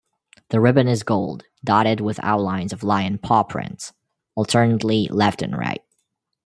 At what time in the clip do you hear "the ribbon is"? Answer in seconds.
0.49-1.03